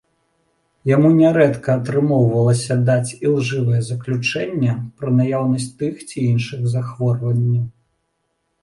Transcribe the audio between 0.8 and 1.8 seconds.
Яму нярэдка